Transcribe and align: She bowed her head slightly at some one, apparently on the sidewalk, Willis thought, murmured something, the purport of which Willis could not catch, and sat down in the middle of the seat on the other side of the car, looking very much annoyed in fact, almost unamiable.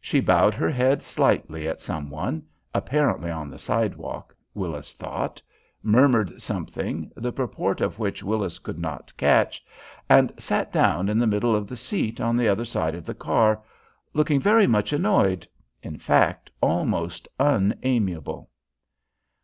She 0.00 0.20
bowed 0.20 0.54
her 0.54 0.70
head 0.70 1.02
slightly 1.02 1.66
at 1.66 1.80
some 1.80 2.08
one, 2.08 2.44
apparently 2.72 3.32
on 3.32 3.50
the 3.50 3.58
sidewalk, 3.58 4.32
Willis 4.54 4.94
thought, 4.94 5.42
murmured 5.82 6.40
something, 6.40 7.10
the 7.16 7.32
purport 7.32 7.80
of 7.80 7.98
which 7.98 8.22
Willis 8.22 8.60
could 8.60 8.78
not 8.78 9.12
catch, 9.16 9.60
and 10.08 10.32
sat 10.38 10.72
down 10.72 11.08
in 11.08 11.18
the 11.18 11.26
middle 11.26 11.56
of 11.56 11.66
the 11.66 11.74
seat 11.74 12.20
on 12.20 12.36
the 12.36 12.46
other 12.46 12.64
side 12.64 12.94
of 12.94 13.04
the 13.04 13.12
car, 13.12 13.60
looking 14.14 14.40
very 14.40 14.68
much 14.68 14.92
annoyed 14.92 15.48
in 15.82 15.98
fact, 15.98 16.48
almost 16.60 17.26
unamiable. 17.40 18.48